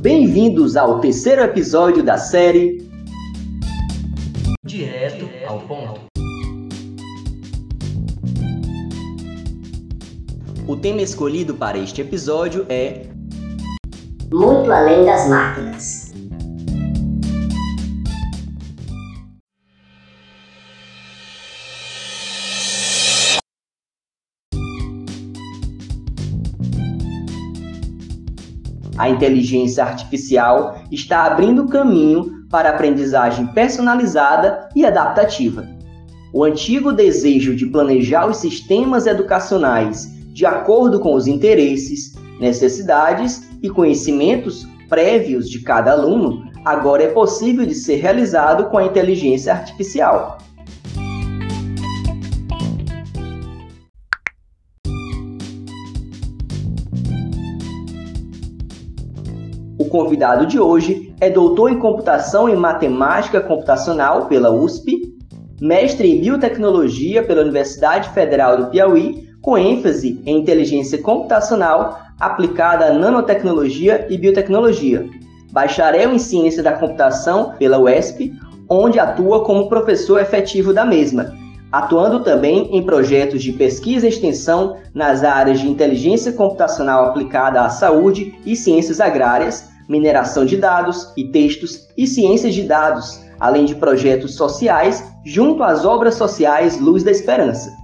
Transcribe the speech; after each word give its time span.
Bem-vindos 0.00 0.78
ao 0.78 0.98
terceiro 0.98 1.42
episódio 1.42 2.02
da 2.02 2.16
série 2.16 2.88
Direto 4.64 5.28
ao 5.46 5.60
ponto. 5.60 6.00
O 10.66 10.74
tema 10.74 11.02
escolhido 11.02 11.54
para 11.54 11.76
este 11.76 12.00
episódio 12.00 12.64
é 12.70 13.08
Muito 14.32 14.72
além 14.72 15.04
das 15.04 15.28
máquinas. 15.28 15.99
A 28.96 29.08
inteligência 29.08 29.84
artificial 29.84 30.82
está 30.90 31.24
abrindo 31.24 31.68
caminho 31.68 32.44
para 32.50 32.70
a 32.70 32.72
aprendizagem 32.72 33.46
personalizada 33.48 34.68
e 34.74 34.84
adaptativa. 34.84 35.66
O 36.32 36.44
antigo 36.44 36.92
desejo 36.92 37.54
de 37.56 37.66
planejar 37.66 38.26
os 38.26 38.36
sistemas 38.36 39.06
educacionais 39.06 40.20
de 40.32 40.46
acordo 40.46 41.00
com 41.00 41.14
os 41.14 41.26
interesses, 41.26 42.14
necessidades 42.40 43.42
e 43.62 43.68
conhecimentos 43.68 44.66
prévios 44.88 45.50
de 45.50 45.60
cada 45.60 45.92
aluno 45.92 46.50
agora 46.64 47.04
é 47.04 47.08
possível 47.08 47.66
de 47.66 47.74
ser 47.74 47.96
realizado 47.96 48.66
com 48.66 48.78
a 48.78 48.84
inteligência 48.84 49.52
artificial. 49.52 50.38
Convidado 59.90 60.46
de 60.46 60.58
hoje 60.58 61.12
é 61.20 61.28
doutor 61.28 61.70
em 61.70 61.78
computação 61.78 62.48
e 62.48 62.56
matemática 62.56 63.40
computacional 63.40 64.26
pela 64.26 64.50
USP, 64.50 64.96
mestre 65.60 66.08
em 66.08 66.20
biotecnologia 66.20 67.22
pela 67.22 67.42
Universidade 67.42 68.08
Federal 68.10 68.56
do 68.56 68.66
Piauí, 68.68 69.28
com 69.42 69.58
ênfase 69.58 70.22
em 70.24 70.38
inteligência 70.38 71.02
computacional 71.02 71.98
aplicada 72.18 72.86
à 72.86 72.92
nanotecnologia 72.92 74.06
e 74.08 74.16
biotecnologia, 74.16 75.06
bacharel 75.50 76.14
em 76.14 76.18
ciência 76.18 76.62
da 76.62 76.72
computação 76.72 77.54
pela 77.58 77.78
UESP, 77.78 78.32
onde 78.68 79.00
atua 79.00 79.44
como 79.44 79.68
professor 79.68 80.20
efetivo 80.20 80.72
da 80.72 80.84
mesma, 80.84 81.34
atuando 81.72 82.20
também 82.20 82.76
em 82.76 82.82
projetos 82.82 83.42
de 83.42 83.52
pesquisa 83.52 84.06
e 84.06 84.10
extensão 84.10 84.76
nas 84.94 85.24
áreas 85.24 85.58
de 85.58 85.68
inteligência 85.68 86.32
computacional 86.32 87.06
aplicada 87.06 87.62
à 87.62 87.68
saúde 87.68 88.38
e 88.46 88.54
ciências 88.54 89.00
agrárias, 89.00 89.69
mineração 89.90 90.44
de 90.44 90.56
dados 90.56 91.12
e 91.16 91.24
textos 91.32 91.88
e 91.98 92.06
ciências 92.06 92.54
de 92.54 92.62
dados, 92.62 93.20
além 93.40 93.64
de 93.64 93.74
projetos 93.74 94.36
sociais 94.36 95.04
junto 95.26 95.64
às 95.64 95.84
obras 95.84 96.14
sociais 96.14 96.80
Luz 96.80 97.02
da 97.02 97.10
Esperança. 97.10 97.76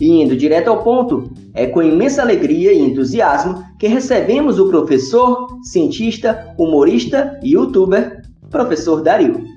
E 0.00 0.22
indo 0.22 0.34
direto 0.34 0.68
ao 0.68 0.82
ponto, 0.82 1.30
é 1.54 1.66
com 1.66 1.82
imensa 1.82 2.22
alegria 2.22 2.72
e 2.72 2.80
entusiasmo 2.80 3.62
que 3.78 3.86
recebemos 3.86 4.58
o 4.58 4.68
professor, 4.68 5.46
cientista, 5.62 6.52
humorista 6.58 7.38
e 7.44 7.52
youtuber, 7.52 8.22
professor 8.50 9.02
Dario. 9.02 9.49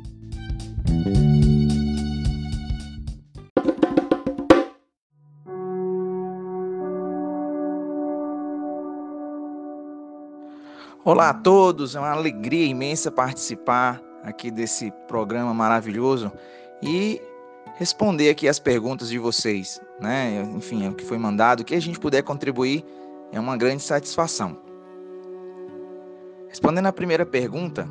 Olá 11.05 11.31
a 11.31 11.33
todos, 11.33 11.95
é 11.95 11.99
uma 11.99 12.11
alegria 12.11 12.65
imensa 12.65 13.11
participar 13.11 14.01
aqui 14.23 14.49
desse 14.49 14.89
programa 15.05 15.53
maravilhoso 15.53 16.31
e 16.81 17.21
responder 17.75 18.29
aqui 18.29 18.47
as 18.47 18.57
perguntas 18.57 19.09
de 19.09 19.19
vocês, 19.19 19.81
né? 19.99 20.41
Enfim, 20.55 20.85
é 20.85 20.89
o 20.89 20.93
que 20.93 21.03
foi 21.03 21.17
mandado, 21.17 21.59
o 21.59 21.65
que 21.65 21.75
a 21.75 21.81
gente 21.81 21.99
puder 21.99 22.21
contribuir 22.21 22.85
é 23.33 23.39
uma 23.39 23.57
grande 23.57 23.83
satisfação. 23.83 24.57
Respondendo 26.47 26.85
à 26.85 26.93
primeira 26.93 27.25
pergunta, 27.25 27.85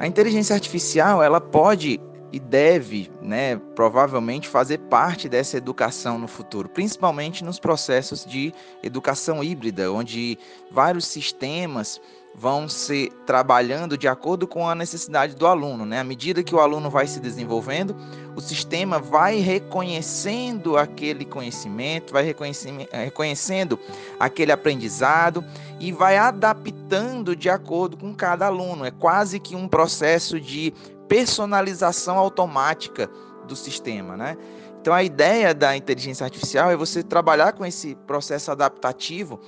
a 0.00 0.06
inteligência 0.08 0.52
artificial, 0.52 1.22
ela 1.22 1.40
pode 1.40 2.00
e 2.32 2.40
deve, 2.40 3.10
né, 3.20 3.56
provavelmente 3.74 4.48
fazer 4.48 4.78
parte 4.78 5.28
dessa 5.28 5.58
educação 5.58 6.18
no 6.18 6.26
futuro, 6.26 6.68
principalmente 6.68 7.44
nos 7.44 7.60
processos 7.60 8.24
de 8.24 8.54
educação 8.82 9.44
híbrida, 9.44 9.92
onde 9.92 10.38
vários 10.70 11.06
sistemas 11.06 12.00
vão 12.34 12.66
se 12.66 13.12
trabalhando 13.26 13.98
de 13.98 14.08
acordo 14.08 14.46
com 14.46 14.66
a 14.66 14.74
necessidade 14.74 15.36
do 15.36 15.46
aluno, 15.46 15.84
né? 15.84 16.00
À 16.00 16.04
medida 16.04 16.42
que 16.42 16.54
o 16.54 16.60
aluno 16.60 16.88
vai 16.88 17.06
se 17.06 17.20
desenvolvendo, 17.20 17.94
o 18.34 18.40
sistema 18.40 18.98
vai 18.98 19.38
reconhecendo 19.40 20.78
aquele 20.78 21.26
conhecimento, 21.26 22.12
vai 22.12 22.24
reconhecendo 22.24 23.78
aquele 24.18 24.50
aprendizado 24.50 25.44
e 25.78 25.92
vai 25.92 26.16
adaptando 26.16 27.36
de 27.36 27.50
acordo 27.50 27.98
com 27.98 28.14
cada 28.14 28.46
aluno. 28.46 28.86
É 28.86 28.90
quase 28.90 29.38
que 29.38 29.54
um 29.54 29.68
processo 29.68 30.40
de 30.40 30.72
personalização 31.12 32.16
automática 32.16 33.06
do 33.46 33.54
sistema, 33.54 34.16
né? 34.16 34.34
Então 34.80 34.94
a 34.94 35.02
ideia 35.02 35.52
da 35.52 35.76
inteligência 35.76 36.24
artificial 36.24 36.70
é 36.70 36.76
você 36.76 37.02
trabalhar 37.02 37.52
com 37.52 37.66
esse 37.66 37.94
processo 38.06 38.50
adaptativo 38.50 39.38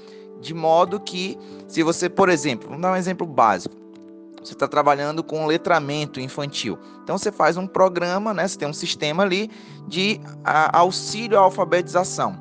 de 0.43 0.53
modo 0.53 1.01
que, 1.01 1.39
se 1.67 1.83
você, 1.83 2.11
por 2.11 2.29
exemplo, 2.29 2.69
vamos 2.69 2.83
dar 2.83 2.93
um 2.93 2.97
exemplo 2.97 3.27
básico. 3.27 3.75
Você 4.43 4.53
está 4.53 4.69
trabalhando 4.69 5.25
com 5.25 5.47
letramento 5.47 6.21
infantil. 6.21 6.79
Então 7.03 7.17
você 7.17 7.33
faz 7.33 7.57
um 7.57 7.67
programa, 7.67 8.35
né? 8.35 8.47
Você 8.47 8.59
tem 8.59 8.69
um 8.69 8.75
sistema 8.75 9.23
ali 9.23 9.51
de 9.89 10.21
auxílio 10.45 11.39
à 11.39 11.41
alfabetização. 11.41 12.39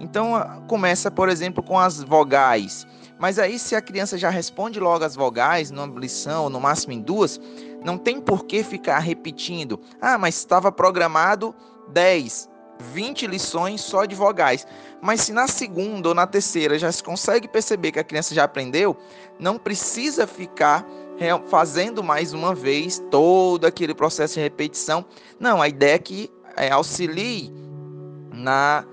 Então 0.00 0.64
começa, 0.66 1.10
por 1.10 1.28
exemplo, 1.28 1.62
com 1.62 1.78
as 1.78 2.02
vogais. 2.02 2.86
Mas 3.18 3.38
aí, 3.38 3.58
se 3.58 3.76
a 3.76 3.80
criança 3.80 4.18
já 4.18 4.28
responde 4.28 4.80
logo 4.80 5.04
as 5.04 5.14
vogais, 5.14 5.70
numa 5.70 5.98
lição, 5.98 6.48
no 6.48 6.60
máximo 6.60 6.92
em 6.92 7.00
duas, 7.00 7.40
não 7.84 7.96
tem 7.96 8.20
por 8.20 8.44
que 8.44 8.62
ficar 8.62 8.98
repetindo. 8.98 9.80
Ah, 10.00 10.18
mas 10.18 10.36
estava 10.36 10.72
programado 10.72 11.54
10, 11.88 12.48
20 12.92 13.26
lições 13.26 13.80
só 13.80 14.04
de 14.04 14.14
vogais. 14.14 14.66
Mas 15.00 15.22
se 15.22 15.32
na 15.32 15.46
segunda 15.46 16.08
ou 16.08 16.14
na 16.14 16.26
terceira 16.26 16.78
já 16.78 16.90
se 16.90 17.02
consegue 17.02 17.46
perceber 17.46 17.92
que 17.92 17.98
a 17.98 18.04
criança 18.04 18.34
já 18.34 18.44
aprendeu, 18.44 18.96
não 19.38 19.58
precisa 19.58 20.26
ficar 20.26 20.84
fazendo 21.46 22.02
mais 22.02 22.32
uma 22.32 22.54
vez 22.54 23.02
todo 23.10 23.66
aquele 23.66 23.94
processo 23.94 24.34
de 24.34 24.40
repetição. 24.40 25.04
Não, 25.38 25.62
a 25.62 25.68
ideia 25.68 25.94
é 25.94 25.98
que 25.98 26.30
é, 26.56 26.70
auxilie 26.70 27.52
na 28.32 28.84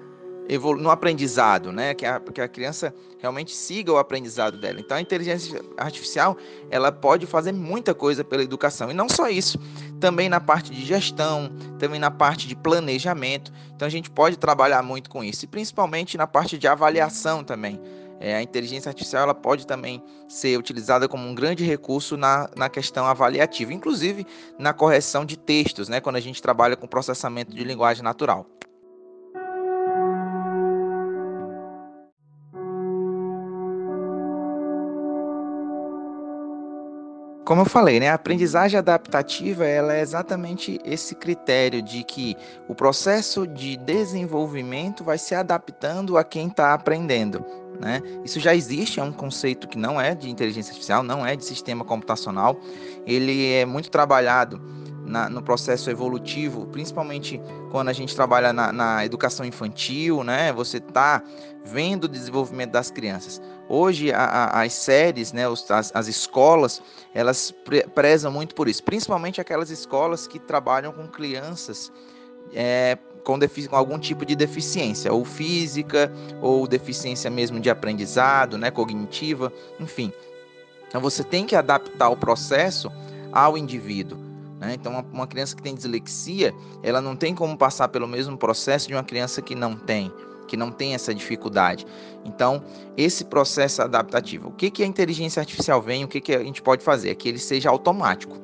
no 0.80 0.90
aprendizado, 0.90 1.72
né? 1.72 1.94
Que 1.94 2.06
a, 2.06 2.20
que 2.20 2.42
a 2.42 2.48
criança 2.48 2.94
realmente 3.20 3.56
siga 3.56 3.92
o 3.92 3.98
aprendizado 3.98 4.58
dela. 4.58 4.80
Então 4.80 4.98
a 4.98 5.02
inteligência 5.02 5.62
artificial 5.78 6.38
ela 6.70 6.92
pode 6.92 7.26
fazer 7.26 7.52
muita 7.52 7.94
coisa 7.94 8.24
pela 8.24 8.44
educação 8.44 8.90
e 8.92 8.94
não 8.94 9.08
só 9.08 9.30
isso, 9.30 9.58
também 10.00 10.28
na 10.28 10.40
parte 10.40 10.72
de 10.72 10.84
gestão, 10.84 11.50
também 11.80 12.00
na 12.00 12.12
parte 12.12 12.48
de 12.48 12.56
planejamento. 12.56 13.52
Então 13.76 13.86
a 13.86 13.92
gente 13.92 14.10
pode 14.10 14.38
trabalhar 14.38 14.82
muito 14.82 15.10
com 15.10 15.24
isso 15.24 15.46
e 15.46 15.48
principalmente 15.48 16.18
na 16.18 16.28
parte 16.28 16.58
de 16.58 16.68
avaliação 16.68 17.44
também. 17.44 17.80
É, 18.24 18.36
a 18.36 18.42
inteligência 18.42 18.88
artificial 18.88 19.24
ela 19.24 19.34
pode 19.34 19.66
também 19.66 20.04
ser 20.30 20.56
utilizada 20.56 21.08
como 21.08 21.28
um 21.28 21.34
grande 21.34 21.66
recurso 21.66 22.16
na, 22.16 22.48
na 22.56 22.70
questão 22.70 23.06
avaliativa, 23.06 23.74
inclusive 23.74 24.28
na 24.60 24.74
correção 24.74 25.26
de 25.26 25.36
textos, 25.36 25.90
né, 25.90 26.00
quando 26.00 26.18
a 26.18 26.20
gente 26.20 26.40
trabalha 26.40 26.76
com 26.76 26.86
processamento 26.86 27.52
de 27.52 27.64
linguagem 27.64 28.04
natural. 28.04 28.46
Como 37.52 37.64
eu 37.64 37.66
falei, 37.66 38.00
né, 38.00 38.08
a 38.08 38.14
aprendizagem 38.14 38.78
adaptativa 38.80 39.66
ela 39.66 39.94
é 39.94 40.00
exatamente 40.00 40.80
esse 40.86 41.14
critério 41.14 41.82
de 41.82 42.02
que 42.02 42.38
o 42.66 42.74
processo 42.74 43.46
de 43.46 43.76
desenvolvimento 43.76 45.04
vai 45.04 45.18
se 45.18 45.36
adaptando 45.36 46.18
a 46.18 46.24
quem 46.24 46.48
está 46.48 46.74
aprendendo. 46.74 47.46
Né? 47.78 48.02
Isso 48.24 48.40
já 48.40 48.56
existe, 48.56 49.02
é 49.02 49.04
um 49.04 49.12
conceito 49.12 49.68
que 49.68 49.78
não 49.78 50.00
é 50.00 50.16
de 50.16 50.30
inteligência 50.30 50.72
artificial, 50.72 51.04
não 51.04 51.26
é 51.26 51.36
de 51.36 51.44
sistema 51.44 51.84
computacional. 51.84 52.58
Ele 53.06 53.52
é 53.52 53.66
muito 53.66 53.92
trabalhado 53.92 54.62
na, 55.12 55.30
no 55.30 55.42
processo 55.44 55.90
evolutivo, 55.90 56.66
principalmente 56.68 57.40
quando 57.70 57.90
a 57.90 57.94
gente 57.94 58.16
trabalha 58.16 58.54
na, 58.54 58.72
na 58.72 59.06
educação 59.06 59.46
infantil, 59.46 60.24
né? 60.24 60.54
Você 60.54 60.78
está 60.78 61.22
vendo 61.66 62.06
o 62.06 62.08
desenvolvimento 62.08 62.72
das 62.72 62.90
crianças. 62.90 63.42
Hoje 63.68 64.12
a, 64.12 64.24
a, 64.24 64.64
as 64.64 64.74
séries, 64.74 65.32
né, 65.34 65.48
os, 65.48 65.70
as, 65.70 65.92
as, 65.94 66.08
escolas, 66.08 66.82
elas 67.14 67.52
pre 67.52 67.84
prezam 67.84 68.32
muito 68.32 68.56
por 68.56 68.68
isso, 68.68 68.84
principalmente 68.84 69.40
aquelas 69.40 69.70
escolas 69.70 70.26
que 70.26 70.40
trabalham 70.40 70.92
com 70.92 71.08
crianças 71.08 71.92
é, 72.54 72.98
com, 73.24 73.38
com, 73.38 73.76
algum 73.76 74.00
tipo 74.00 74.26
de 74.26 74.36
deficiência, 74.36 75.14
ou 75.14 75.24
física, 75.24 76.12
ou 76.42 76.66
deficiência 76.66 77.30
mesmo 77.30 77.60
de 77.60 77.70
aprendizado, 77.70 78.58
né, 78.58 78.72
cognitiva, 78.72 79.54
enfim. 79.80 80.12
Então 80.88 81.00
você 81.00 81.24
tem 81.24 81.46
que 81.46 81.56
adaptar 81.56 82.10
o 82.10 82.18
processo 82.18 82.92
ao 83.32 83.58
indivíduo. 83.58 84.31
Né? 84.62 84.76
Então, 84.76 84.92
uma, 84.92 85.02
uma 85.12 85.28
criança 85.28 85.56
que 85.56 85.64
tem 85.64 85.74
dislexia, 85.74 86.54
ela 86.84 87.02
não 87.02 87.16
tem 87.16 87.34
como 87.34 87.58
passar 87.58 87.88
pelo 87.88 88.08
mesmo 88.08 88.38
processo 88.38 88.88
de 88.88 88.94
uma 88.94 89.04
criança 89.04 89.42
que 89.42 89.56
não 89.56 89.76
tem 89.76 90.14
que 90.48 90.58
não 90.58 90.70
tem 90.70 90.94
essa 90.94 91.16
dificuldade. 91.16 91.86
Então, 92.26 92.62
esse 92.98 93.24
processo 93.24 93.82
adaptativo, 93.82 94.50
o 94.50 94.52
que, 94.52 94.70
que 94.70 94.84
a 94.84 94.86
inteligência 94.86 95.40
artificial 95.40 95.82
vem, 95.82 96.04
o 96.04 96.10
que, 96.10 96.20
que 96.20 96.36
a 96.36 96.44
gente 96.44 96.62
pode 96.62 96.84
fazer? 96.84 97.12
É 97.12 97.16
que 97.16 97.30
ele 97.30 97.40
seja 97.40 97.70
automático, 97.70 98.38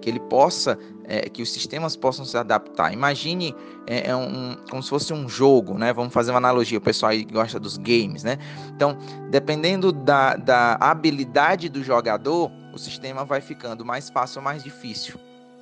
que 0.00 0.08
ele 0.08 0.20
possa, 0.20 0.78
é, 1.02 1.28
que 1.28 1.42
os 1.42 1.52
sistemas 1.52 1.96
possam 1.96 2.24
se 2.24 2.36
adaptar. 2.36 2.92
Imagine 2.92 3.56
é, 3.88 4.10
é 4.10 4.14
um, 4.14 4.56
como 4.70 4.80
se 4.80 4.88
fosse 4.88 5.12
um 5.12 5.28
jogo, 5.28 5.76
né? 5.76 5.92
Vamos 5.92 6.14
fazer 6.14 6.30
uma 6.30 6.38
analogia, 6.38 6.78
o 6.78 6.80
pessoal 6.80 7.10
aí 7.10 7.24
gosta 7.24 7.58
dos 7.58 7.76
games, 7.76 8.22
né? 8.22 8.38
Então, 8.68 8.96
dependendo 9.28 9.90
da, 9.90 10.36
da 10.36 10.74
habilidade 10.74 11.68
do 11.68 11.82
jogador, 11.82 12.52
o 12.72 12.78
sistema 12.78 13.24
vai 13.24 13.40
ficando 13.40 13.84
mais 13.84 14.08
fácil 14.08 14.38
ou 14.38 14.44
mais 14.44 14.62
difícil. 14.62 15.18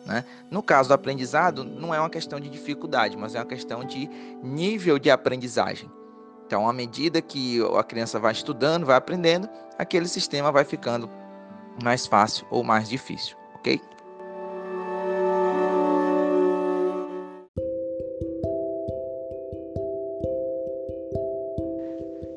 Né? 0.07 0.25
No 0.51 0.63
caso 0.63 0.89
do 0.89 0.95
aprendizado, 0.95 1.65
não 1.65 1.93
é 1.93 1.99
uma 1.99 2.09
questão 2.09 2.39
de 2.39 2.49
dificuldade, 2.49 3.17
mas 3.17 3.35
é 3.35 3.39
uma 3.39 3.45
questão 3.45 3.85
de 3.85 4.09
nível 4.43 4.99
de 4.99 5.11
aprendizagem. 5.11 5.91
Então, 6.47 6.69
à 6.69 6.73
medida 6.73 7.21
que 7.21 7.61
a 7.77 7.83
criança 7.83 8.21
vai 8.21 8.33
estudando, 8.33 8.87
vai 8.87 8.97
aprendendo, 8.97 9.49
aquele 9.77 10.07
sistema 10.07 10.53
vai 10.53 10.65
ficando 10.65 11.11
mais 11.83 12.07
fácil 12.07 12.47
ou 12.51 12.63
mais 12.63 12.89
difícil, 12.89 13.37
ok? 13.57 13.81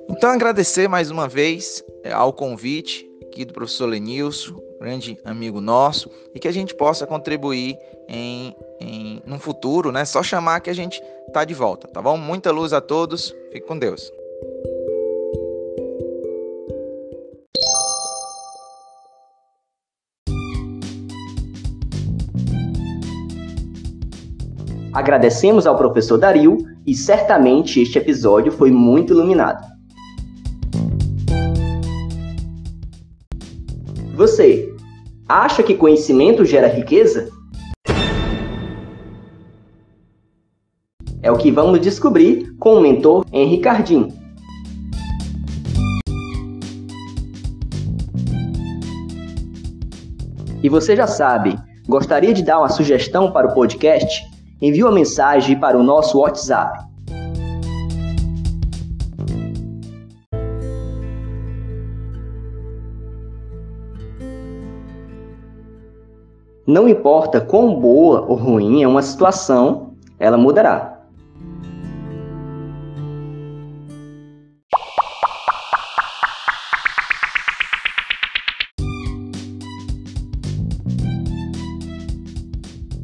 Então, 0.10 0.32
agradecer 0.32 0.90
mais 0.90 1.12
uma 1.12 1.28
vez 1.28 1.84
eh, 2.04 2.12
ao 2.12 2.34
convite 2.34 3.08
aqui 3.22 3.46
do 3.46 3.54
professor 3.54 3.86
Lenilson, 3.86 4.60
grande 4.90 5.20
amigo 5.24 5.62
nosso, 5.62 6.10
e 6.34 6.40
que 6.40 6.48
a 6.48 6.52
gente 6.52 6.74
possa 6.74 7.06
contribuir 7.06 7.78
em, 8.08 8.56
em 8.82 9.22
no 9.24 9.38
futuro, 9.38 9.92
né? 9.92 10.04
Só 10.04 10.24
chamar 10.24 10.62
que 10.62 10.70
a 10.70 10.74
gente 10.74 11.00
tá 11.32 11.46
de 11.46 11.54
volta, 11.54 11.88
tá 11.88 12.02
bom? 12.02 12.18
Muita 12.18 12.52
luz 12.52 12.74
a 12.74 12.82
todos, 12.82 13.36
fique 13.52 13.68
com 13.68 13.78
Deus. 13.78 14.12
Agradecemos 24.92 25.68
ao 25.68 25.78
professor 25.78 26.18
Dario 26.18 26.58
e 26.86 26.96
certamente 26.96 27.80
este 27.80 28.00
episódio 28.00 28.52
foi 28.52 28.72
muito 28.72 29.14
iluminado. 29.14 29.64
Você 34.16 34.76
acha 35.30 35.62
que 35.62 35.76
conhecimento 35.76 36.44
gera 36.44 36.68
riqueza? 36.68 37.30
É 41.22 41.32
o 41.32 41.38
que 41.38 41.52
vamos 41.52 41.80
descobrir 41.80 42.56
com 42.58 42.76
o 42.76 42.82
mentor 42.82 43.24
Henri 43.32 43.60
Cardim. 43.60 44.08
E 50.64 50.68
você 50.68 50.96
já 50.96 51.06
sabe, 51.06 51.56
gostaria 51.88 52.34
de 52.34 52.44
dar 52.44 52.60
uma 52.60 52.70
sugestão 52.70 53.32
para 53.32 53.48
o 53.48 53.54
podcast? 53.54 54.26
Envie 54.60 54.84
uma 54.84 54.92
mensagem 54.92 55.58
para 55.58 55.78
o 55.78 55.84
nosso 55.84 56.20
WhatsApp 56.20 56.89
Não 66.70 66.88
importa 66.88 67.42
quão 67.42 67.80
boa 67.80 68.22
ou 68.28 68.36
ruim 68.36 68.84
é 68.84 68.88
uma 68.88 69.02
situação, 69.02 69.96
ela 70.20 70.38
mudará. 70.38 71.00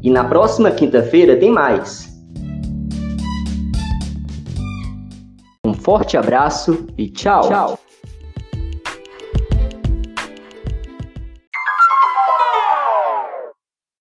E 0.00 0.10
na 0.10 0.22
próxima 0.28 0.70
quinta-feira 0.70 1.36
tem 1.36 1.50
mais. 1.50 2.08
Um 5.64 5.74
forte 5.74 6.16
abraço 6.16 6.86
e 6.96 7.08
tchau. 7.08 7.48
tchau. 7.48 7.78